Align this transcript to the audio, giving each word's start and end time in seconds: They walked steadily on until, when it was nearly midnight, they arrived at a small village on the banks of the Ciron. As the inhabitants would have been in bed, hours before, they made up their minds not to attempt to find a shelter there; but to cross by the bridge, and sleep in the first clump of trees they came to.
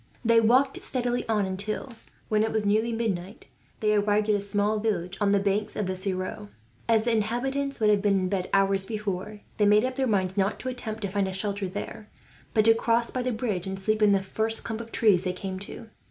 They 0.25 0.39
walked 0.41 0.81
steadily 0.81 1.29
on 1.29 1.45
until, 1.45 1.89
when 2.27 2.41
it 2.41 2.51
was 2.51 2.65
nearly 2.65 2.91
midnight, 2.91 3.45
they 3.81 3.93
arrived 3.93 4.29
at 4.29 4.35
a 4.35 4.41
small 4.41 4.79
village 4.79 5.15
on 5.21 5.31
the 5.31 5.39
banks 5.39 5.75
of 5.75 5.85
the 5.85 5.93
Ciron. 5.95 6.47
As 6.89 7.03
the 7.03 7.11
inhabitants 7.11 7.79
would 7.79 7.91
have 7.91 8.01
been 8.01 8.21
in 8.21 8.27
bed, 8.27 8.49
hours 8.51 8.87
before, 8.87 9.41
they 9.57 9.67
made 9.67 9.85
up 9.85 9.97
their 9.97 10.07
minds 10.07 10.35
not 10.37 10.59
to 10.61 10.69
attempt 10.69 11.03
to 11.03 11.07
find 11.09 11.27
a 11.27 11.33
shelter 11.33 11.69
there; 11.69 12.09
but 12.55 12.65
to 12.65 12.73
cross 12.73 13.11
by 13.11 13.21
the 13.21 13.31
bridge, 13.31 13.67
and 13.67 13.77
sleep 13.77 14.01
in 14.01 14.11
the 14.11 14.23
first 14.23 14.63
clump 14.63 14.81
of 14.81 14.91
trees 14.91 15.23
they 15.23 15.33
came 15.33 15.59
to. 15.59 15.91